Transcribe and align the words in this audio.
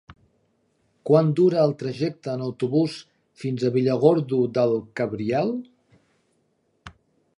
Quant 1.09 1.27
dura 1.39 1.59
el 1.65 1.73
trajecte 1.81 2.33
en 2.33 2.45
autobús 2.45 2.95
fins 3.43 3.67
a 3.69 3.73
Villargordo 3.77 4.41
del 4.59 4.75
Cabriel? 5.01 5.55